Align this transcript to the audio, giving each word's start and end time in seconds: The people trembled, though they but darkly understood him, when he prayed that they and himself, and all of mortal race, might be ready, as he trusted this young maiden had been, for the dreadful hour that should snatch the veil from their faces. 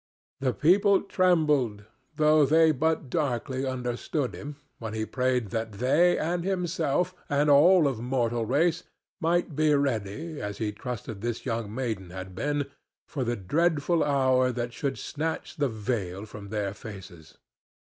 The 0.39 0.51
people 0.53 1.03
trembled, 1.03 1.83
though 2.15 2.43
they 2.43 2.71
but 2.71 3.07
darkly 3.07 3.67
understood 3.67 4.33
him, 4.33 4.55
when 4.79 4.95
he 4.95 5.05
prayed 5.05 5.51
that 5.51 5.73
they 5.73 6.17
and 6.17 6.43
himself, 6.43 7.13
and 7.29 7.51
all 7.51 7.87
of 7.87 7.99
mortal 7.99 8.43
race, 8.47 8.81
might 9.19 9.55
be 9.55 9.71
ready, 9.75 10.41
as 10.41 10.57
he 10.57 10.71
trusted 10.71 11.21
this 11.21 11.45
young 11.45 11.71
maiden 11.75 12.09
had 12.09 12.33
been, 12.33 12.65
for 13.07 13.23
the 13.23 13.35
dreadful 13.35 14.03
hour 14.03 14.51
that 14.51 14.73
should 14.73 14.97
snatch 14.97 15.57
the 15.57 15.69
veil 15.69 16.25
from 16.25 16.49
their 16.49 16.73
faces. 16.73 17.37